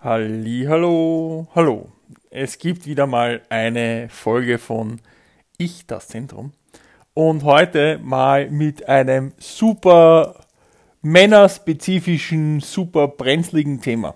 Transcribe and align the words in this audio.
Hallo, 0.00 1.48
hallo. 1.56 1.90
Es 2.30 2.58
gibt 2.58 2.86
wieder 2.86 3.08
mal 3.08 3.42
eine 3.48 4.08
Folge 4.08 4.58
von 4.58 5.00
Ich 5.56 5.88
das 5.88 6.06
Zentrum 6.06 6.52
und 7.14 7.42
heute 7.42 7.98
mal 7.98 8.48
mit 8.48 8.88
einem 8.88 9.32
super 9.38 10.36
männerspezifischen, 11.02 12.60
super 12.60 13.08
brenzligen 13.08 13.80
Thema. 13.80 14.14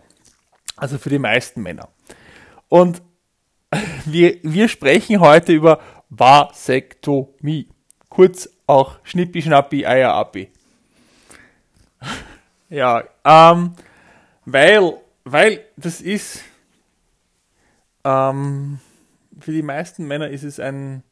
Also 0.76 0.98
für 0.98 1.10
die 1.10 1.18
meisten 1.18 1.62
Männer. 1.62 1.88
Und 2.68 3.02
wir, 4.04 4.38
wir 4.44 4.68
sprechen 4.68 5.18
heute 5.18 5.52
über 5.52 5.80
Vasektomie. 6.10 7.68
Kurz 8.08 8.48
auch 8.68 9.00
Schnippi, 9.02 9.42
Schnappi, 9.42 9.84
Eier, 9.84 10.14
Appi. 10.14 10.48
ja, 12.68 13.02
ähm, 13.24 13.74
weil 14.44 15.01
weil 15.24 15.64
das 15.76 16.00
ist, 16.00 16.42
ähm, 18.04 18.80
für 19.38 19.52
die 19.52 19.62
meisten 19.62 20.06
Männer 20.06 20.28
ist 20.30 20.42
es 20.42 20.60
ein, 20.60 21.02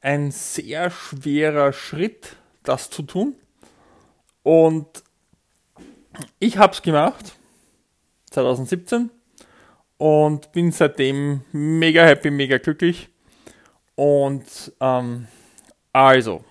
ein 0.00 0.30
sehr 0.30 0.90
schwerer 0.90 1.72
Schritt, 1.72 2.36
das 2.62 2.90
zu 2.90 3.02
tun. 3.02 3.34
Und 4.42 5.02
ich 6.38 6.58
habe 6.58 6.72
es 6.72 6.82
gemacht, 6.82 7.36
2017, 8.30 9.10
und 9.98 10.52
bin 10.52 10.72
seitdem 10.72 11.42
mega 11.52 12.04
happy, 12.04 12.30
mega 12.30 12.58
glücklich. 12.58 13.08
Und 13.94 14.72
ähm, 14.80 15.26
also, 15.92 16.44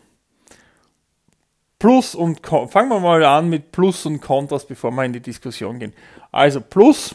Plus 1.86 2.16
und 2.16 2.42
Con 2.42 2.68
fangen 2.68 2.90
wir 2.90 3.00
mal 3.00 3.24
an 3.24 3.48
mit 3.48 3.72
Plus 3.72 4.08
und 4.08 4.20
Kontras, 4.20 4.66
bevor 4.66 4.90
wir 4.90 5.04
in 5.04 5.14
die 5.14 5.20
Diskussion 5.20 5.78
gehen. 5.78 5.94
Also 6.32 6.60
Plus, 6.60 7.14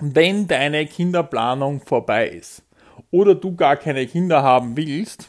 wenn 0.00 0.48
deine 0.48 0.86
Kinderplanung 0.86 1.82
vorbei 1.82 2.26
ist 2.26 2.62
oder 3.10 3.34
du 3.34 3.54
gar 3.54 3.76
keine 3.76 4.06
Kinder 4.06 4.42
haben 4.42 4.78
willst, 4.78 5.28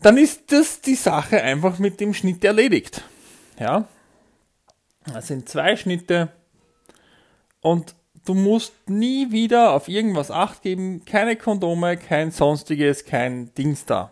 dann 0.00 0.16
ist 0.16 0.50
das 0.50 0.80
die 0.80 0.94
Sache 0.94 1.42
einfach 1.42 1.78
mit 1.78 2.00
dem 2.00 2.14
Schnitt 2.14 2.42
erledigt. 2.44 3.02
Ja, 3.60 3.86
das 5.12 5.26
sind 5.26 5.50
zwei 5.50 5.76
Schnitte 5.76 6.30
und 7.60 7.94
du 8.24 8.32
musst 8.32 8.72
nie 8.88 9.32
wieder 9.32 9.72
auf 9.72 9.88
irgendwas 9.88 10.30
acht 10.30 10.62
geben, 10.62 11.04
keine 11.04 11.36
Kondome, 11.36 11.98
kein 11.98 12.30
sonstiges, 12.30 13.04
kein 13.04 13.54
Dings 13.54 13.84
da. 13.84 14.10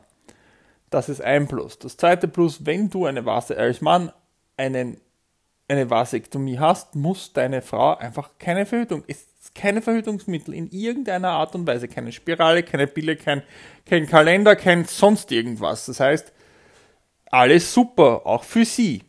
Das 0.92 1.08
ist 1.08 1.22
ein 1.22 1.48
Plus. 1.48 1.78
Das 1.78 1.96
zweite 1.96 2.28
Plus, 2.28 2.66
wenn 2.66 2.90
du 2.90 3.06
eine 3.06 3.24
Vase 3.24 3.56
als 3.56 3.80
Mann 3.80 4.12
einen, 4.58 5.00
eine 5.66 5.88
Vasektomie 5.88 6.58
hast, 6.58 6.94
muss 6.94 7.32
deine 7.32 7.62
Frau 7.62 7.96
einfach 7.96 8.32
keine 8.38 8.66
Verhütung, 8.66 9.02
ist 9.06 9.54
keine 9.54 9.80
Verhütungsmittel 9.80 10.52
in 10.52 10.70
irgendeiner 10.70 11.30
Art 11.30 11.54
und 11.54 11.66
Weise, 11.66 11.88
keine 11.88 12.12
Spirale, 12.12 12.62
keine 12.62 12.86
Pille, 12.86 13.16
kein, 13.16 13.42
kein 13.86 14.06
Kalender, 14.06 14.54
kein 14.54 14.84
sonst 14.84 15.32
irgendwas. 15.32 15.86
Das 15.86 15.98
heißt, 15.98 16.30
alles 17.26 17.72
super, 17.72 18.26
auch 18.26 18.44
für 18.44 18.66
sie. 18.66 19.02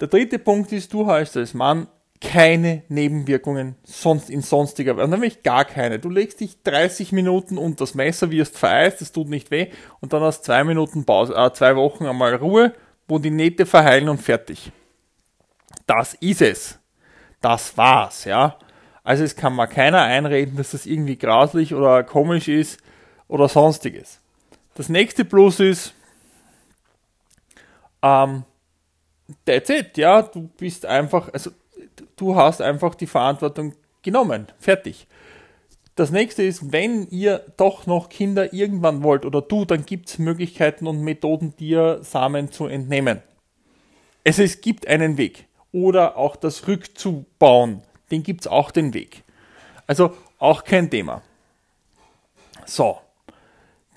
Der 0.00 0.08
dritte 0.08 0.38
Punkt 0.38 0.72
ist, 0.72 0.90
du 0.94 1.06
hast 1.06 1.36
als 1.36 1.52
Mann 1.52 1.86
keine 2.22 2.82
Nebenwirkungen 2.88 3.74
sonst 3.82 4.30
in 4.30 4.42
sonstiger 4.42 4.96
Weise, 4.96 5.08
nämlich 5.08 5.42
gar 5.42 5.64
keine. 5.64 5.98
Du 5.98 6.08
legst 6.08 6.40
dich 6.40 6.62
30 6.62 7.12
Minuten 7.12 7.58
unter 7.58 7.78
das 7.78 7.94
Messer, 7.94 8.30
wirst 8.30 8.56
vereist, 8.56 9.02
es 9.02 9.12
tut 9.12 9.28
nicht 9.28 9.50
weh 9.50 9.68
und 10.00 10.12
dann 10.12 10.22
hast 10.22 10.44
zwei 10.44 10.62
Minuten 10.62 11.04
Pause, 11.04 11.34
äh, 11.34 11.52
zwei 11.52 11.74
Wochen 11.74 12.06
einmal 12.06 12.34
Ruhe, 12.36 12.72
wo 13.08 13.18
die 13.18 13.30
Nähte 13.30 13.66
verheilen 13.66 14.08
und 14.08 14.22
fertig. 14.22 14.70
Das 15.86 16.14
ist 16.14 16.42
es. 16.42 16.78
Das 17.40 17.76
war's, 17.76 18.24
ja. 18.24 18.56
Also 19.02 19.24
es 19.24 19.34
kann 19.34 19.54
mal 19.54 19.66
keiner 19.66 20.02
einreden, 20.02 20.56
dass 20.56 20.70
das 20.70 20.86
irgendwie 20.86 21.18
grauslich 21.18 21.74
oder 21.74 22.04
komisch 22.04 22.46
ist 22.46 22.80
oder 23.26 23.48
sonstiges. 23.48 24.20
Das 24.74 24.88
nächste 24.88 25.24
Plus 25.24 25.58
ist, 25.58 25.92
ähm, 28.00 28.44
that's 29.44 29.70
it, 29.70 29.98
ja, 29.98 30.22
du 30.22 30.48
bist 30.56 30.86
einfach, 30.86 31.28
also 31.32 31.50
du 32.16 32.36
hast 32.36 32.60
einfach 32.60 32.94
die 32.94 33.06
Verantwortung 33.06 33.74
genommen. 34.02 34.46
Fertig. 34.58 35.06
Das 35.94 36.10
nächste 36.10 36.42
ist, 36.42 36.72
wenn 36.72 37.06
ihr 37.08 37.44
doch 37.56 37.86
noch 37.86 38.08
Kinder 38.08 38.54
irgendwann 38.54 39.02
wollt 39.02 39.26
oder 39.26 39.42
du, 39.42 39.64
dann 39.64 39.84
gibt 39.84 40.08
es 40.08 40.18
Möglichkeiten 40.18 40.86
und 40.86 41.02
Methoden, 41.02 41.54
dir 41.56 42.02
Samen 42.02 42.50
zu 42.50 42.66
entnehmen. 42.66 43.22
Es, 44.24 44.38
es 44.38 44.60
gibt 44.60 44.86
einen 44.86 45.18
Weg. 45.18 45.46
Oder 45.70 46.16
auch 46.16 46.36
das 46.36 46.66
Rückzubauen, 46.68 47.82
den 48.10 48.22
gibt 48.22 48.42
es 48.42 48.46
auch 48.46 48.70
den 48.70 48.94
Weg. 48.94 49.24
Also 49.86 50.14
auch 50.38 50.64
kein 50.64 50.90
Thema. 50.90 51.22
So, 52.64 52.98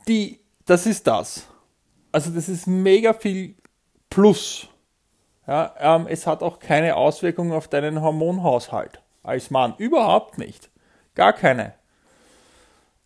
die, 0.08 0.40
das 0.66 0.86
ist 0.86 1.06
das. 1.08 1.48
Also 2.12 2.32
das 2.32 2.50
ist 2.50 2.68
mega 2.68 3.14
viel 3.14 3.56
Plus. 4.10 4.70
Ja, 5.48 5.76
ähm, 5.80 6.08
es 6.08 6.26
hat 6.26 6.42
auch 6.42 6.60
keine 6.60 6.96
Auswirkungen 6.96 7.52
auf 7.52 7.68
deinen 7.68 8.02
Hormonhaushalt 8.02 9.02
als 9.22 9.52
Mann. 9.52 9.76
Überhaupt 9.78 10.38
nicht. 10.38 10.70
Gar 11.14 11.34
keine. 11.34 11.74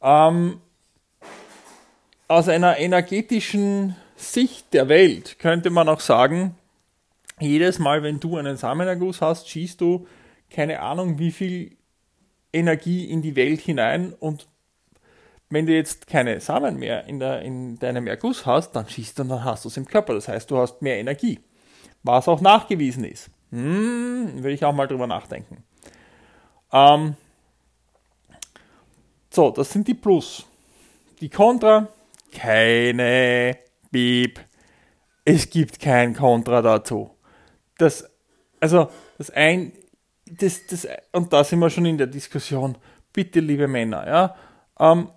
Ähm, 0.01 0.61
aus 2.27 2.47
einer 2.47 2.77
energetischen 2.77 3.95
Sicht 4.15 4.73
der 4.73 4.87
Welt 4.87 5.39
könnte 5.39 5.69
man 5.69 5.89
auch 5.89 5.99
sagen, 5.99 6.55
jedes 7.39 7.79
Mal, 7.79 8.03
wenn 8.03 8.19
du 8.19 8.37
einen 8.37 8.57
Samenerguss 8.57 9.21
hast, 9.21 9.49
schießt 9.49 9.79
du 9.81 10.07
keine 10.49 10.81
Ahnung 10.81 11.19
wie 11.19 11.31
viel 11.31 11.77
Energie 12.51 13.05
in 13.05 13.21
die 13.21 13.35
Welt 13.35 13.61
hinein 13.61 14.13
und 14.13 14.47
wenn 15.49 15.65
du 15.65 15.73
jetzt 15.73 16.07
keine 16.07 16.39
Samen 16.41 16.77
mehr 16.77 17.05
in, 17.05 17.19
der, 17.19 17.41
in 17.41 17.77
deinem 17.79 18.07
Erguss 18.07 18.45
hast, 18.45 18.73
dann 18.73 18.87
schießt 18.87 19.17
du 19.17 19.23
und 19.23 19.29
dann 19.29 19.43
hast 19.43 19.65
du 19.65 19.69
es 19.69 19.77
im 19.77 19.85
Körper. 19.85 20.13
Das 20.13 20.27
heißt, 20.27 20.51
du 20.51 20.57
hast 20.57 20.81
mehr 20.81 20.99
Energie 20.99 21.39
was 22.03 22.27
auch 22.27 22.41
nachgewiesen 22.41 23.03
ist. 23.03 23.29
Hm, 23.51 24.43
will 24.43 24.53
ich 24.53 24.63
auch 24.63 24.73
mal 24.73 24.87
drüber 24.87 25.07
nachdenken. 25.07 25.63
Ähm, 26.71 27.15
so, 29.29 29.51
das 29.51 29.71
sind 29.71 29.87
die 29.87 29.93
Plus. 29.93 30.45
Die 31.21 31.29
Contra, 31.29 31.87
keine 32.31 33.57
Beep. 33.91 34.39
Es 35.25 35.49
gibt 35.49 35.79
kein 35.79 36.15
Contra 36.15 36.61
dazu. 36.61 37.11
Das, 37.77 38.09
also, 38.59 38.89
das 39.17 39.29
ein, 39.31 39.73
das, 40.25 40.65
das, 40.67 40.87
und 41.11 41.31
da 41.33 41.43
sind 41.43 41.59
wir 41.59 41.69
schon 41.69 41.85
in 41.85 41.97
der 41.97 42.07
Diskussion. 42.07 42.77
Bitte, 43.11 43.39
liebe 43.39 43.67
Männer, 43.67 44.07
ja, 44.07 44.35
ähm, 44.79 45.09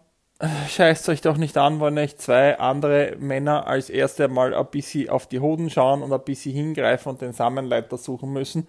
scheißt 0.69 1.09
euch 1.09 1.21
doch 1.21 1.37
nicht 1.37 1.57
an, 1.57 1.81
wenn 1.81 1.99
euch 1.99 2.17
zwei 2.17 2.59
andere 2.59 3.17
Männer 3.19 3.67
als 3.67 3.91
erste 3.91 4.29
mal 4.29 4.55
ein 4.55 4.67
bisschen 4.67 5.09
auf 5.09 5.27
die 5.27 5.41
Hoden 5.41 5.71
schauen 5.71 6.03
und 6.03 6.13
ein 6.13 6.25
bisschen 6.25 6.53
hingreifen 6.53 7.11
und 7.11 7.21
den 7.21 7.33
Samenleiter 7.33 7.97
suchen 7.97 8.33
müssen. 8.33 8.67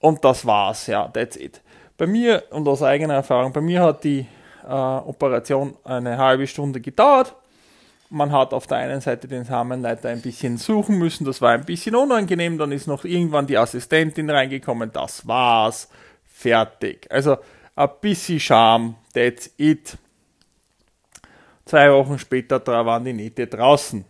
Und 0.00 0.24
das 0.24 0.46
war's, 0.46 0.86
ja, 0.88 1.08
that's 1.08 1.36
it. 1.36 1.60
Bei 1.96 2.06
mir, 2.06 2.44
und 2.50 2.66
aus 2.68 2.82
eigener 2.82 3.14
Erfahrung, 3.14 3.52
bei 3.52 3.60
mir 3.60 3.82
hat 3.82 4.04
die 4.04 4.26
äh, 4.66 4.68
Operation 4.68 5.76
eine 5.84 6.18
halbe 6.18 6.46
Stunde 6.46 6.80
gedauert. 6.80 7.34
Man 8.10 8.30
hat 8.32 8.52
auf 8.52 8.66
der 8.66 8.78
einen 8.78 9.00
Seite 9.00 9.26
den 9.26 9.44
Samenleiter 9.44 10.10
ein 10.10 10.20
bisschen 10.20 10.58
suchen 10.58 10.98
müssen, 10.98 11.24
das 11.24 11.40
war 11.40 11.52
ein 11.52 11.64
bisschen 11.64 11.96
unangenehm. 11.96 12.58
Dann 12.58 12.72
ist 12.72 12.86
noch 12.86 13.04
irgendwann 13.04 13.46
die 13.46 13.58
Assistentin 13.58 14.28
reingekommen, 14.28 14.92
das 14.92 15.26
war's, 15.26 15.88
fertig. 16.24 17.06
Also 17.10 17.36
ein 17.74 17.88
bisschen 18.00 18.40
Charme, 18.40 18.94
that's 19.14 19.50
it. 19.56 19.96
Zwei 21.66 21.92
Wochen 21.92 22.16
später 22.18 22.64
waren 22.64 23.04
die 23.04 23.12
Nähte 23.12 23.48
draußen. 23.48 24.04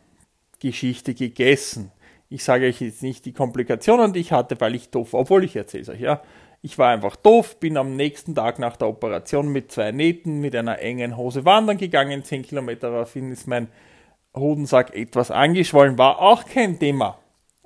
Geschichte 0.61 1.15
gegessen. 1.15 1.91
Ich 2.29 2.45
sage 2.45 2.67
euch 2.67 2.83
jetzt 2.83 3.03
nicht 3.03 3.25
die 3.25 3.33
Komplikationen, 3.33 4.13
die 4.13 4.21
ich 4.21 4.33
hatte, 4.33 4.61
weil 4.61 4.75
ich 4.75 4.91
doof, 4.91 5.15
obwohl 5.15 5.45
ich 5.45 5.57
erzähle 5.57 5.93
euch, 5.93 6.01
ja. 6.01 6.23
Ich 6.61 6.79
war 6.79 6.91
einfach 6.91 7.17
doof, 7.17 7.59
bin 7.59 7.79
am 7.79 7.97
nächsten 7.97 8.35
Tag 8.35 8.59
nach 8.59 8.77
der 8.77 8.89
Operation 8.89 9.49
mit 9.49 9.73
zwei 9.73 9.91
Nähten, 9.91 10.41
mit 10.41 10.55
einer 10.55 10.81
engen 10.81 11.17
Hose 11.17 11.45
wandern 11.45 11.79
gegangen, 11.79 12.25
10 12.25 12.43
Kilometer 12.43 12.91
daraufhin 12.91 13.31
ist 13.31 13.47
mein 13.47 13.69
Hodensack 14.35 14.95
etwas 14.95 15.31
angeschwollen, 15.31 15.97
war 15.97 16.21
auch 16.21 16.45
kein 16.45 16.79
Thema. 16.79 17.19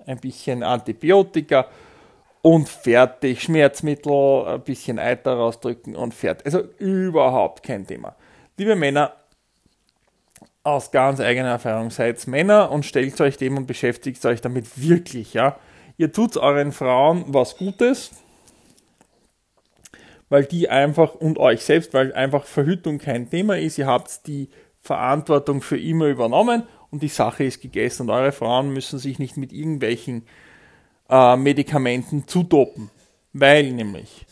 Ein 0.07 0.19
bisschen 0.19 0.63
Antibiotika 0.63 1.67
und 2.43 2.69
fertig, 2.69 3.43
Schmerzmittel, 3.43 4.45
ein 4.47 4.63
bisschen 4.63 4.99
Eiter 4.99 5.35
rausdrücken 5.35 5.97
und 5.97 6.15
fertig. 6.15 6.47
Also 6.47 6.61
überhaupt 6.79 7.63
kein 7.63 7.87
Thema. 7.87 8.15
Liebe 8.57 8.77
Männer, 8.77 9.15
aus 10.71 10.91
ganz 10.91 11.21
eigener 11.21 11.49
Erfahrung, 11.49 11.91
seid 11.91 12.27
Männer 12.27 12.71
und 12.71 12.85
stellt 12.85 13.21
euch 13.21 13.37
dem 13.37 13.57
und 13.57 13.67
beschäftigt 13.67 14.25
euch 14.27 14.41
damit 14.41 14.67
wirklich, 14.81 15.35
ja. 15.35 15.59
Ihr 15.97 16.13
tut 16.13 16.37
euren 16.37 16.73
Frauen 16.73 17.25
was 17.29 17.57
Gutes, 17.57 18.11
weil 20.31 20.45
die 20.45 20.69
einfach 20.69 21.15
und 21.15 21.39
euch 21.39 21.63
selbst, 21.63 21.93
weil 21.93 22.15
einfach 22.15 22.47
Verhütung 22.47 22.99
kein 22.99 23.29
Thema 23.29 23.59
ist. 23.59 23.77
Ihr 23.77 23.87
habt 23.87 24.27
die 24.27 24.49
Verantwortung 24.81 25.61
für 25.61 25.79
immer 25.79 26.07
übernommen 26.07 26.63
und 26.91 27.03
die 27.03 27.09
Sache 27.09 27.45
ist 27.45 27.61
gegessen 27.61 28.03
und 28.03 28.11
eure 28.11 28.33
Frauen 28.33 28.73
müssen 28.73 28.99
sich 28.99 29.19
nicht 29.19 29.37
mit 29.37 29.53
irgendwelchen 29.53 30.25
äh, 31.11 31.37
Medikamenten 31.37 32.27
zudoppen. 32.27 32.91
Weil 33.33 33.71
nämlich, 33.73 34.27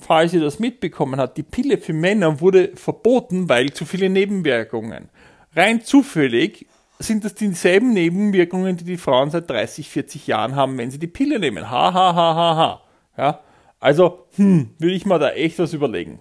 falls 0.00 0.32
ihr 0.32 0.40
das 0.40 0.58
mitbekommen 0.58 1.20
habt, 1.20 1.36
die 1.36 1.42
Pille 1.42 1.78
für 1.78 1.92
Männer 1.92 2.40
wurde 2.40 2.70
verboten, 2.74 3.48
weil 3.48 3.72
zu 3.72 3.84
viele 3.84 4.08
Nebenwirkungen. 4.08 5.08
Rein 5.54 5.82
zufällig 5.82 6.66
sind 6.98 7.24
das 7.24 7.34
dieselben 7.34 7.92
Nebenwirkungen, 7.92 8.76
die 8.76 8.84
die 8.84 8.98
Frauen 8.98 9.30
seit 9.30 9.48
30, 9.48 9.88
40 9.88 10.26
Jahren 10.26 10.54
haben, 10.54 10.76
wenn 10.78 10.90
sie 10.90 10.98
die 10.98 11.06
Pille 11.06 11.38
nehmen. 11.38 11.70
Ha, 11.70 11.92
ha, 11.92 12.14
ha, 12.14 12.34
ha, 12.34 12.56
ha. 12.56 12.82
Ja? 13.16 13.40
Also, 13.80 14.26
hm, 14.36 14.74
würde 14.78 14.94
ich 14.94 15.06
mal 15.06 15.18
da 15.18 15.30
echt 15.30 15.58
was 15.58 15.72
überlegen. 15.72 16.20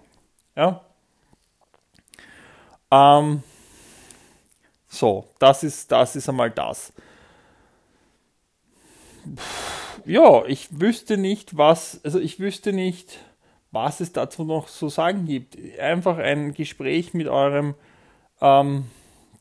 Ja? 0.56 0.82
Ähm, 2.92 3.44
so, 4.88 5.28
das 5.38 5.64
ist, 5.64 5.92
das 5.92 6.16
ist 6.16 6.30
einmal 6.30 6.50
das. 6.50 6.94
Ja, 10.06 10.46
ich 10.46 10.80
wüsste 10.80 11.18
nicht, 11.18 11.58
was, 11.58 12.00
also 12.04 12.20
ich 12.20 12.40
wüsste 12.40 12.74
nicht, 12.74 13.20
was 13.72 14.00
es 14.00 14.14
dazu 14.14 14.44
noch 14.44 14.68
zu 14.68 14.90
sagen 14.90 15.26
gibt. 15.26 15.58
Einfach 15.78 16.18
ein 16.18 16.54
Gespräch 16.54 17.14
mit 17.14 17.28
eurem 17.28 17.76
ähm, 18.42 18.86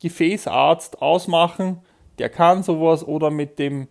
Gefäßarzt 0.00 1.02
ausmachen, 1.02 1.82
der 2.18 2.28
kann 2.28 2.62
sowas, 2.62 3.06
oder 3.06 3.30
mit 3.30 3.58
dem 3.58 3.88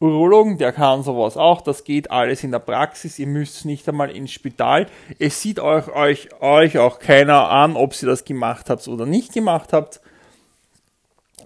Urologen, 0.00 0.58
der 0.58 0.72
kann 0.72 1.02
sowas 1.02 1.36
auch. 1.36 1.60
Das 1.60 1.82
geht 1.82 2.10
alles 2.10 2.44
in 2.44 2.52
der 2.52 2.60
Praxis. 2.60 3.18
Ihr 3.18 3.26
müsst 3.26 3.64
nicht 3.64 3.88
einmal 3.88 4.10
ins 4.10 4.30
Spital. 4.30 4.86
Es 5.18 5.42
sieht 5.42 5.58
euch, 5.58 5.88
euch, 5.88 6.28
euch 6.40 6.78
auch 6.78 7.00
keiner 7.00 7.48
an, 7.50 7.74
ob 7.76 8.00
ihr 8.00 8.08
das 8.08 8.24
gemacht 8.24 8.70
habt 8.70 8.86
oder 8.86 9.06
nicht 9.06 9.32
gemacht 9.32 9.72
habt. 9.72 10.00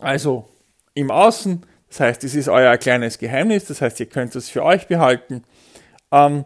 Also 0.01 0.49
im 0.95 1.11
Außen. 1.11 1.65
Das 1.89 2.01
heißt, 2.01 2.25
es 2.25 2.35
ist 2.35 2.49
euer 2.49 2.77
kleines 2.77 3.19
Geheimnis. 3.19 3.67
Das 3.67 3.81
heißt, 3.81 4.01
ihr 4.01 4.07
könnt 4.07 4.35
es 4.37 4.51
für 4.51 4.65
euch 4.65 4.87
behalten. 4.87 5.45
Ähm, 6.11 6.45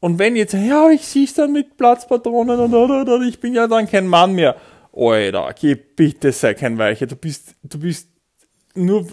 und 0.00 0.18
wenn 0.18 0.36
jetzt, 0.36 0.52
ja, 0.52 0.90
ich 0.90 1.06
sehe 1.06 1.24
es 1.24 1.34
dann 1.34 1.52
mit 1.52 1.76
Platzpatronen 1.76 2.58
und, 2.58 2.74
und, 2.74 3.08
und, 3.08 3.28
ich 3.28 3.40
bin 3.40 3.54
ja 3.54 3.66
dann 3.66 3.88
kein 3.88 4.06
Mann 4.06 4.32
mehr. 4.32 4.56
Alter, 4.96 5.52
geh 5.58 5.74
bitte, 5.74 6.32
sei 6.32 6.54
kein 6.54 6.78
Weicher. 6.78 7.06
Du 7.06 7.16
bist, 7.16 7.54
du 7.62 7.78
bist 7.78 8.08
nur, 8.74 9.06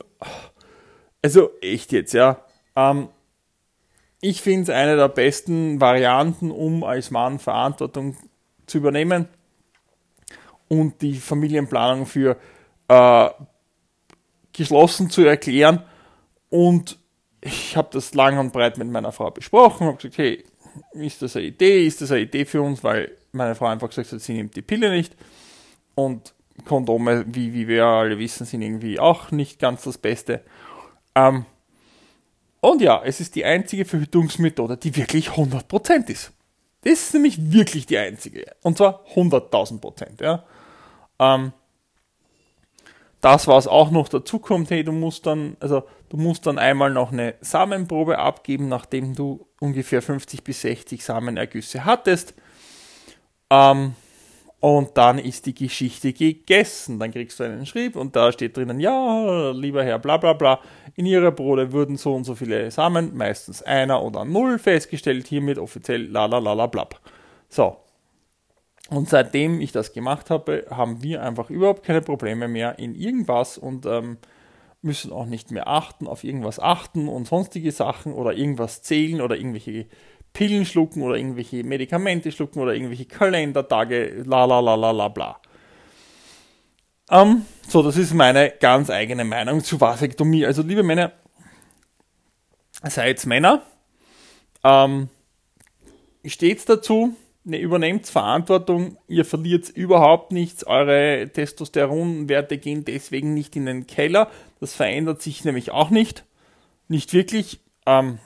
also 1.21 1.51
echt 1.61 1.91
jetzt, 1.91 2.13
ja. 2.13 2.45
Ähm, 2.75 3.09
ich 4.21 4.41
finde 4.41 4.63
es 4.63 4.69
eine 4.69 4.95
der 4.95 5.09
besten 5.09 5.81
Varianten, 5.81 6.49
um 6.49 6.83
als 6.83 7.11
Mann 7.11 7.39
Verantwortung 7.39 8.15
zu 8.65 8.77
übernehmen 8.77 9.27
und 10.69 11.01
die 11.01 11.15
Familienplanung 11.15 12.05
für 12.05 12.37
äh, 12.87 13.29
geschlossen 14.53 15.09
zu 15.09 15.23
erklären. 15.23 15.83
Und 16.49 16.97
ich 17.41 17.75
habe 17.75 17.89
das 17.91 18.13
lang 18.13 18.37
und 18.37 18.53
breit 18.53 18.77
mit 18.77 18.87
meiner 18.87 19.11
Frau 19.11 19.29
besprochen, 19.31 19.87
habe 19.87 19.97
gesagt, 19.97 20.17
hey, 20.17 20.45
ist 20.93 21.21
das 21.21 21.35
eine 21.35 21.47
Idee, 21.47 21.85
ist 21.85 22.01
das 22.01 22.11
eine 22.11 22.21
Idee 22.21 22.45
für 22.45 22.61
uns, 22.61 22.83
weil 22.83 23.11
meine 23.33 23.55
Frau 23.55 23.65
einfach 23.65 23.89
gesagt 23.89 24.11
hat, 24.11 24.21
sie 24.21 24.33
nimmt 24.33 24.55
die 24.55 24.61
Pille 24.61 24.89
nicht. 24.89 25.15
Und 25.95 26.33
Kondome, 26.65 27.25
wie, 27.27 27.53
wie 27.53 27.67
wir 27.67 27.85
alle 27.85 28.19
wissen, 28.19 28.45
sind 28.45 28.61
irgendwie 28.61 28.99
auch 28.99 29.31
nicht 29.31 29.59
ganz 29.59 29.83
das 29.83 29.97
Beste. 29.97 30.43
Ähm, 31.15 31.45
und 32.61 32.81
ja, 32.81 33.01
es 33.03 33.19
ist 33.19 33.35
die 33.35 33.43
einzige 33.43 33.85
Verhütungsmethode, 33.85 34.77
die 34.77 34.95
wirklich 34.95 35.29
100% 35.31 36.09
ist. 36.09 36.31
Das 36.81 36.93
ist 36.93 37.13
nämlich 37.13 37.51
wirklich 37.51 37.85
die 37.85 37.97
einzige. 37.97 38.45
Und 38.61 38.77
zwar 38.77 39.03
100.000%. 39.15 40.21
Ja. 40.21 40.43
Ähm, 41.19 41.53
das, 43.21 43.47
was 43.47 43.67
auch 43.67 43.89
noch 43.89 44.09
dazu 44.09 44.39
kommt, 44.39 44.69
hey, 44.69 44.83
du 44.83 44.91
musst 44.91 45.25
dann, 45.25 45.55
also 45.59 45.83
du 46.09 46.17
musst 46.17 46.45
dann 46.45 46.59
einmal 46.59 46.91
noch 46.91 47.11
eine 47.11 47.35
Samenprobe 47.39 48.19
abgeben, 48.19 48.67
nachdem 48.67 49.15
du 49.15 49.47
ungefähr 49.59 50.01
50 50.01 50.43
bis 50.43 50.61
60 50.61 51.03
Samenergüsse 51.03 51.85
hattest. 51.85 52.33
Ähm, 53.49 53.95
und 54.63 54.97
dann 54.97 55.19
ist 55.19 55.45
die 55.45 55.53
Geschichte 55.53 56.13
gegessen. 56.13 56.97
Dann 56.97 57.11
kriegst 57.11 57.37
du 57.37 57.43
einen 57.43 57.65
Schrieb 57.65 57.97
und 57.97 58.15
da 58.15 58.31
steht 58.31 58.55
drinnen, 58.55 58.79
ja, 58.79 59.51
lieber 59.51 59.83
Herr, 59.83 59.99
bla 59.99 60.15
bla 60.15 60.31
bla, 60.31 60.61
in 60.95 61.05
Ihrer 61.05 61.31
Brode 61.31 61.73
wurden 61.73 61.97
so 61.97 62.13
und 62.13 62.23
so 62.23 62.33
viele 62.33 62.71
Samen, 62.71 63.13
meistens 63.13 63.61
einer 63.61 64.01
oder 64.01 64.23
null, 64.23 64.57
festgestellt, 64.59 65.27
hiermit 65.27 65.57
offiziell 65.57 66.09
la 66.09 66.27
la 66.27 66.37
la 66.37 66.53
la 66.53 66.67
bla. 66.67 66.87
So. 67.49 67.75
Und 68.89 69.09
seitdem 69.09 69.59
ich 69.59 69.73
das 69.73 69.91
gemacht 69.91 70.29
habe, 70.29 70.65
haben 70.69 71.03
wir 71.03 71.23
einfach 71.23 71.49
überhaupt 71.49 71.83
keine 71.83 71.99
Probleme 71.99 72.47
mehr 72.47 72.79
in 72.79 72.95
irgendwas 72.95 73.57
und 73.57 73.85
ähm, 73.85 74.17
müssen 74.81 75.11
auch 75.11 75.25
nicht 75.25 75.51
mehr 75.51 75.67
achten, 75.67 76.07
auf 76.07 76.23
irgendwas 76.23 76.61
achten 76.61 77.09
und 77.09 77.27
sonstige 77.27 77.73
Sachen 77.73 78.13
oder 78.13 78.31
irgendwas 78.31 78.81
zählen 78.81 79.19
oder 79.19 79.35
irgendwelche 79.35 79.87
Pillen 80.33 80.65
schlucken 80.65 81.03
oder 81.03 81.15
irgendwelche 81.15 81.63
Medikamente 81.63 82.31
schlucken 82.31 82.59
oder 82.59 82.73
irgendwelche 82.73 83.05
Kalendertage, 83.05 84.23
la 84.25 84.45
la 84.45 84.59
la 84.59 84.75
la 84.75 84.91
la 84.91 85.07
bla. 85.07 85.39
Ähm, 87.11 87.45
so, 87.67 87.83
das 87.83 87.97
ist 87.97 88.13
meine 88.13 88.51
ganz 88.59 88.89
eigene 88.89 89.23
Meinung 89.23 89.63
zu 89.63 89.79
Vasektomie. 89.79 90.45
Also, 90.45 90.63
liebe 90.63 90.83
Männer, 90.83 91.11
seid 92.81 93.25
Männer, 93.25 93.61
ähm, 94.63 95.09
steht 96.25 96.67
dazu, 96.67 97.15
ne, 97.43 97.59
übernehmt 97.59 98.07
Verantwortung, 98.07 98.97
ihr 99.07 99.25
verliert 99.25 99.69
überhaupt 99.69 100.31
nichts, 100.31 100.65
eure 100.65 101.29
Testosteronwerte 101.31 102.57
gehen 102.57 102.85
deswegen 102.85 103.33
nicht 103.33 103.55
in 103.55 103.65
den 103.65 103.87
Keller, 103.87 104.29
das 104.59 104.73
verändert 104.73 105.21
sich 105.21 105.45
nämlich 105.45 105.71
auch 105.71 105.89
nicht, 105.89 106.25
nicht 106.87 107.13
wirklich. 107.13 107.59
Ähm, 107.85 108.19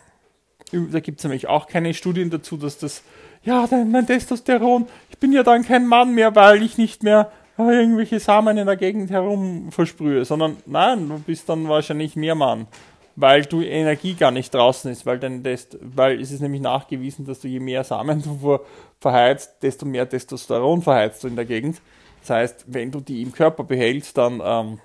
da 0.72 1.00
gibt 1.00 1.20
es 1.20 1.24
nämlich 1.24 1.48
auch 1.48 1.68
keine 1.68 1.94
Studien 1.94 2.30
dazu, 2.30 2.58
dass 2.58 2.78
das, 2.78 3.04
ja, 3.44 3.68
mein 3.72 4.06
Testosteron, 4.06 4.88
ich 5.10 5.18
bin 5.18 5.32
ja 5.32 5.44
dann 5.44 5.64
kein 5.64 5.88
Mann 5.88 6.14
mehr, 6.14 6.36
weil 6.36 6.62
ich 6.62 6.78
nicht 6.78 7.04
mehr 7.04 7.32
irgendwelche 7.58 8.20
Samen 8.20 8.58
in 8.58 8.68
der 8.68 8.76
Gegend 8.76 9.10
herum 9.10 9.72
versprühe, 9.72 10.26
sondern 10.26 10.58
nein, 10.66 11.10
du 11.10 11.20
bist 11.20 11.50
dann 11.50 11.68
wahrscheinlich 11.68 12.16
mehr 12.16 12.36
Mann, 12.36 12.68
weil 13.16 13.44
du 13.44 13.62
Energie 13.62 14.14
gar 14.14 14.32
nicht 14.32 14.54
draußen 14.54 14.92
ist, 14.92 15.06
weil 15.06 15.18
dein 15.18 15.44
Test, 15.44 15.78
weil 15.82 16.22
es 16.22 16.32
ist 16.32 16.42
nämlich 16.42 16.62
nachgewiesen, 16.62 17.26
dass 17.26 17.40
du 17.40 17.48
je 17.48 17.60
mehr 17.60 17.84
Samen 17.84 18.22
du 18.22 18.60
verheizt, 19.00 19.56
desto 19.64 19.86
mehr 19.86 20.08
Testosteron 20.08 20.82
verheizt 20.82 21.24
du 21.24 21.28
in 21.28 21.36
der 21.36 21.46
Gegend. 21.46 21.82
Das 22.22 22.30
heißt, 22.30 22.66
wenn 22.68 22.92
du 22.92 23.00
die 23.00 23.22
im 23.22 23.32
Körper 23.32 23.64
behältst, 23.64 24.18
dann 24.18 24.42
ähm, 24.44 24.80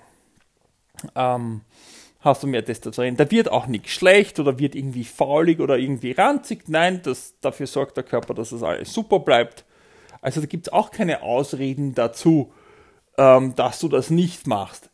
ähm, 1.15 1.61
hast 2.23 2.43
du 2.43 2.47
mehr 2.47 2.65
Testosteron. 2.65 3.17
Da 3.17 3.31
wird 3.31 3.51
auch 3.51 3.67
nichts 3.67 3.91
schlecht 3.91 4.39
oder 4.39 4.59
wird 4.59 4.75
irgendwie 4.75 5.05
faulig 5.05 5.61
oder 5.61 5.77
irgendwie 5.77 6.13
ranzig. 6.13 6.69
Nein, 6.69 7.01
das, 7.03 7.35
dafür 7.41 7.67
sorgt 7.67 7.97
der 7.97 8.05
Körper, 8.05 8.33
dass 8.35 8.51
das 8.51 8.63
alles 8.63 8.93
super 8.93 9.19
bleibt. 9.19 9.65
Also 10.21 10.41
da 10.41 10.47
gibt 10.47 10.69
es 10.69 10.73
auch 10.73 10.91
keine 10.91 11.23
Ausreden 11.23 11.95
dazu, 11.95 12.53
ähm, 13.19 13.55
dass 13.57 13.81
du 13.81 13.89
das 13.89 14.11
nicht 14.11 14.47
machst. 14.47 14.89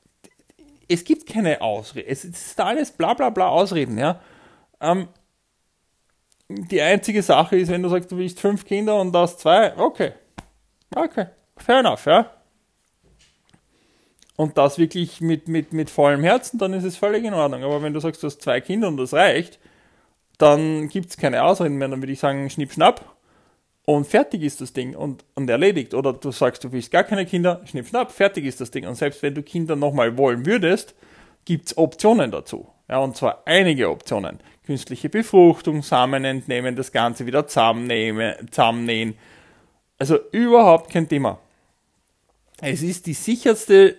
Es 0.88 1.04
gibt 1.04 1.26
keine 1.26 1.60
Ausreden. 1.60 2.08
Es 2.08 2.24
ist 2.24 2.58
alles 2.58 2.90
bla 2.92 3.12
bla 3.12 3.28
bla 3.28 3.48
Ausreden, 3.48 3.98
ja. 3.98 4.20
Ähm, 4.80 5.08
die 6.48 6.80
einzige 6.80 7.22
Sache 7.22 7.56
ist, 7.56 7.70
wenn 7.70 7.82
du 7.82 7.90
sagst, 7.90 8.10
du 8.10 8.16
willst 8.16 8.40
fünf 8.40 8.64
Kinder 8.64 8.98
und 8.98 9.12
das 9.12 9.36
zwei, 9.36 9.76
okay. 9.76 10.12
Okay, 10.94 11.26
fair 11.58 11.80
enough, 11.80 12.06
ja 12.06 12.37
und 14.38 14.56
das 14.56 14.78
wirklich 14.78 15.20
mit, 15.20 15.48
mit, 15.48 15.72
mit 15.72 15.90
vollem 15.90 16.22
Herzen, 16.22 16.58
dann 16.58 16.72
ist 16.72 16.84
es 16.84 16.96
völlig 16.96 17.24
in 17.24 17.34
Ordnung. 17.34 17.64
Aber 17.64 17.82
wenn 17.82 17.92
du 17.92 17.98
sagst, 17.98 18.22
du 18.22 18.28
hast 18.28 18.40
zwei 18.40 18.60
Kinder 18.60 18.86
und 18.86 18.96
das 18.96 19.12
reicht, 19.12 19.58
dann 20.38 20.88
gibt 20.88 21.10
es 21.10 21.16
keine 21.16 21.42
Ausreden 21.42 21.76
mehr. 21.76 21.88
Dann 21.88 22.00
würde 22.00 22.12
ich 22.12 22.20
sagen, 22.20 22.48
schnipp, 22.48 22.72
schnapp 22.72 23.16
und 23.84 24.06
fertig 24.06 24.42
ist 24.42 24.60
das 24.60 24.72
Ding 24.72 24.94
und, 24.94 25.24
und 25.34 25.50
erledigt. 25.50 25.92
Oder 25.92 26.12
du 26.12 26.30
sagst, 26.30 26.62
du 26.62 26.70
willst 26.70 26.92
gar 26.92 27.02
keine 27.02 27.26
Kinder, 27.26 27.62
schnipp, 27.64 27.88
schnapp, 27.88 28.12
fertig 28.12 28.44
ist 28.44 28.60
das 28.60 28.70
Ding. 28.70 28.86
Und 28.86 28.94
selbst 28.94 29.24
wenn 29.24 29.34
du 29.34 29.42
Kinder 29.42 29.74
nochmal 29.74 30.16
wollen 30.16 30.46
würdest, 30.46 30.94
gibt 31.44 31.66
es 31.66 31.76
Optionen 31.76 32.30
dazu. 32.30 32.68
Ja, 32.88 32.98
und 32.98 33.16
zwar 33.16 33.42
einige 33.44 33.90
Optionen. 33.90 34.38
Künstliche 34.64 35.08
Befruchtung, 35.08 35.82
Samen 35.82 36.24
entnehmen, 36.24 36.76
das 36.76 36.92
Ganze 36.92 37.26
wieder 37.26 37.48
zusammennähen. 37.48 39.18
Also 39.98 40.20
überhaupt 40.30 40.92
kein 40.92 41.08
Thema. 41.08 41.40
Es 42.60 42.82
ist 42.82 43.06
die 43.06 43.14
sicherste 43.14 43.96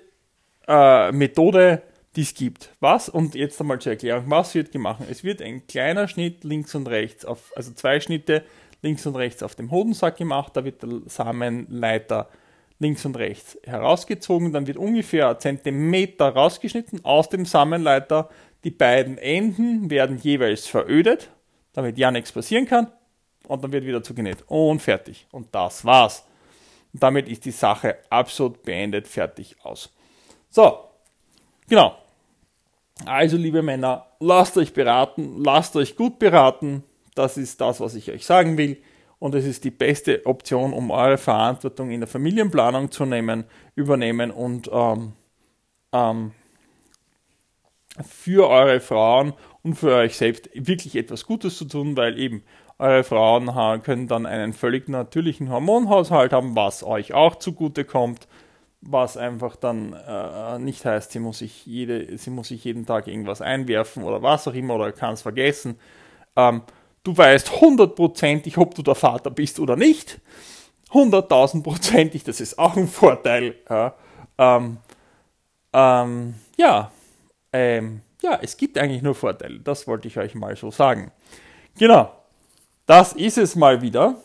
äh, 0.70 1.12
Methode, 1.12 1.82
die 2.16 2.22
es 2.22 2.34
gibt. 2.34 2.70
Was, 2.80 3.10
und 3.10 3.36
jetzt 3.36 3.60
einmal 3.60 3.80
zur 3.80 3.94
Erklärung, 3.94 4.26
was 4.28 4.56
wird 4.56 4.72
gemacht? 4.72 5.02
Es 5.10 5.24
wird 5.24 5.42
ein 5.42 5.68
kleiner 5.68 6.08
Schnitt 6.08 6.44
links 6.44 6.76
und 6.76 6.88
rechts, 6.88 7.26
auf, 7.26 7.52
also 7.56 7.74
zwei 7.74 8.00
Schnitte 8.00 8.44
links 8.82 9.06
und 9.06 9.16
rechts 9.16 9.44
auf 9.44 9.56
dem 9.56 9.72
Hodensack 9.72 10.18
gemacht, 10.18 10.56
da 10.56 10.64
wird 10.64 10.84
der 10.84 11.02
Samenleiter 11.08 12.30
links 12.80 13.04
und 13.04 13.18
rechts 13.18 13.58
herausgezogen, 13.64 14.54
dann 14.54 14.68
wird 14.68 14.78
ungefähr 14.78 15.30
ein 15.30 15.40
Zentimeter 15.40 16.30
rausgeschnitten 16.30 17.04
aus 17.04 17.28
dem 17.30 17.46
Samenleiter. 17.46 18.30
Die 18.64 18.72
beiden 18.72 19.18
Enden 19.18 19.90
werden 19.90 20.18
jeweils 20.18 20.66
verödet, 20.68 21.30
damit 21.74 21.98
ja 21.98 22.12
nichts 22.12 22.32
passieren 22.32 22.66
kann. 22.66 22.88
Und 23.48 23.64
dann 23.64 23.72
wird 23.72 23.86
wieder 23.86 24.04
zugenäht. 24.04 24.44
Und 24.48 24.82
fertig. 24.82 25.28
Und 25.32 25.48
das 25.54 25.84
war's. 25.84 26.26
Und 26.94 27.02
damit 27.04 27.28
ist 27.28 27.46
die 27.46 27.52
Sache 27.52 27.98
absolut 28.10 28.64
beendet, 28.64 29.08
fertig 29.08 29.56
aus. 29.64 29.92
So, 30.50 30.79
genau. 31.68 31.96
Also, 33.06 33.38
liebe 33.38 33.62
Männer, 33.62 34.08
lasst 34.20 34.58
euch 34.58 34.74
beraten, 34.74 35.44
lasst 35.44 35.75
euch 35.75 35.96
gut 35.96 36.20
beraten. 36.20 36.84
Das 37.15 37.38
ist 37.38 37.62
das, 37.62 37.79
was 37.79 37.96
ich 37.96 38.12
euch 38.12 38.25
sagen 38.25 38.58
will. 38.58 38.82
Und 39.20 39.36
es 39.36 39.46
ist 39.46 39.63
die 39.63 39.72
beste 39.72 40.25
Option, 40.25 40.74
um 40.74 40.91
eure 40.91 41.18
Verantwortung 41.18 41.91
in 41.91 42.00
der 42.00 42.08
Familienplanung 42.08 42.91
zu 42.91 43.06
nehmen, 43.06 43.44
übernehmen 43.75 44.32
und 44.32 44.70
ähm, 44.72 45.13
ähm, 45.91 46.32
für 48.08 48.48
eure 48.48 48.79
Frauen 48.79 49.34
und 49.62 49.75
für 49.75 49.96
euch 49.96 50.15
selbst 50.15 50.50
wirklich 50.53 50.96
etwas 50.96 51.25
Gutes 51.25 51.58
zu 51.58 51.65
tun, 51.65 51.98
weil 51.98 52.18
eben 52.18 52.44
eure 52.77 53.03
Frauen 53.03 53.51
können 53.84 54.08
dann 54.08 54.25
einen 54.25 54.53
völlig 54.53 54.88
natürlichen 54.88 55.50
Hormonhaushalt 55.50 56.32
haben, 56.32 56.56
was 56.56 56.82
euch 56.82 57.13
auch 57.13 57.36
zugute 57.36 57.84
kommt, 57.84 58.27
was 58.81 59.17
einfach 59.17 59.55
dann 59.55 59.93
äh, 59.93 60.57
nicht 60.59 60.86
heißt, 60.86 61.12
sie 61.12 61.19
muss, 61.19 61.39
sich 61.39 61.65
jede, 61.65 62.17
sie 62.17 62.29
muss 62.29 62.48
sich 62.48 62.63
jeden 62.63 62.86
Tag 62.86 63.07
irgendwas 63.07 63.41
einwerfen 63.41 64.03
oder 64.03 64.21
was 64.21 64.48
auch 64.48 64.53
immer 64.53 64.75
oder 64.75 64.91
kann 64.91 65.13
es 65.13 65.21
vergessen. 65.21 65.77
Ähm, 66.36 66.62
du 67.03 67.15
weißt 67.15 67.59
hundertprozentig, 67.59 68.57
ob 68.57 68.75
du 68.75 68.81
der 68.81 68.95
Vater 68.95 69.31
bist 69.31 69.59
oder 69.59 69.75
nicht. 69.75 70.19
Hunderttausendprozentig, 70.93 72.24
das 72.24 72.39
ist 72.39 72.57
auch 72.57 72.75
ein 72.77 72.88
Vorteil. 72.88 73.55
Ja, 73.69 73.95
ähm, 74.38 74.77
ähm, 75.74 76.36
ja, 76.57 76.91
ähm, 77.51 78.01
ja, 78.21 78.39
es 78.41 78.57
gibt 78.57 78.77
eigentlich 78.77 79.01
nur 79.01 79.15
Vorteile. 79.15 79.59
Das 79.59 79.88
wollte 79.88 80.07
ich 80.07 80.17
euch 80.17 80.36
mal 80.36 80.55
so 80.55 80.71
sagen. 80.71 81.12
Genau, 81.77 82.12
das 82.86 83.13
ist 83.13 83.38
es 83.38 83.55
mal 83.55 83.81
wieder 83.81 84.15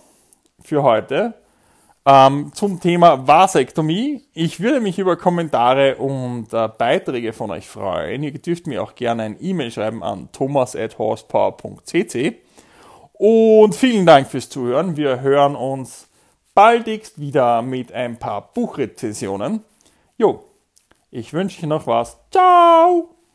für 0.62 0.82
heute 0.82 1.34
ähm, 2.06 2.52
zum 2.54 2.80
Thema 2.80 3.26
Vasektomie. 3.26 4.24
Ich 4.32 4.60
würde 4.60 4.80
mich 4.80 4.98
über 4.98 5.16
Kommentare 5.16 5.96
und 5.96 6.52
äh, 6.52 6.68
Beiträge 6.68 7.32
von 7.32 7.50
euch 7.50 7.68
freuen. 7.68 8.22
Ihr 8.22 8.32
dürft 8.32 8.66
mir 8.66 8.82
auch 8.82 8.94
gerne 8.94 9.22
ein 9.22 9.36
E-Mail 9.40 9.70
schreiben 9.70 10.02
an 10.02 10.28
thomas.horsepower.cc. 10.32 12.36
Und 13.14 13.74
vielen 13.74 14.06
Dank 14.06 14.28
fürs 14.28 14.48
Zuhören. 14.48 14.96
Wir 14.96 15.20
hören 15.20 15.56
uns 15.56 16.08
baldigst 16.54 17.20
wieder 17.20 17.62
mit 17.62 17.92
ein 17.92 18.18
paar 18.18 18.52
Buchrezensionen. 18.52 19.62
Jo, 20.18 20.44
ich 21.10 21.32
wünsche 21.32 21.62
euch 21.62 21.68
noch 21.68 21.86
was. 21.86 22.18
Ciao! 22.30 23.13